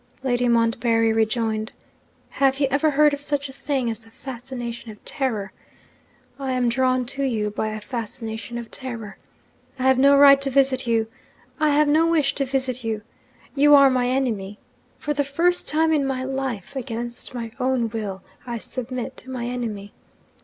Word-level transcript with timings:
Lady 0.23 0.47
Montbarry 0.47 1.13
rejoined. 1.13 1.73
'Have 2.31 2.59
you 2.59 2.65
ever 2.71 2.89
heard 2.89 3.13
of 3.13 3.21
such 3.21 3.47
a 3.49 3.53
thing 3.53 3.87
as 3.87 3.99
the 3.99 4.09
fascination 4.09 4.89
of 4.89 5.05
terror? 5.05 5.51
I 6.39 6.53
am 6.53 6.69
drawn 6.69 7.05
to 7.05 7.23
you 7.23 7.51
by 7.51 7.67
a 7.67 7.79
fascination 7.79 8.57
of 8.57 8.71
terror. 8.71 9.19
I 9.77 9.83
have 9.83 9.99
no 9.99 10.17
right 10.17 10.41
to 10.41 10.49
visit 10.49 10.87
you, 10.87 11.05
I 11.59 11.69
have 11.75 11.87
no 11.87 12.07
wish 12.07 12.33
to 12.33 12.45
visit 12.45 12.83
you: 12.83 13.03
you 13.53 13.75
are 13.75 13.91
my 13.91 14.07
enemy. 14.09 14.57
For 14.97 15.13
the 15.13 15.23
first 15.23 15.67
time 15.67 15.93
in 15.93 16.07
my 16.07 16.23
life, 16.23 16.75
against 16.75 17.35
my 17.35 17.51
own 17.59 17.87
will, 17.91 18.23
I 18.47 18.57
submit 18.57 19.17
to 19.17 19.29
my 19.29 19.45
enemy. 19.45 19.93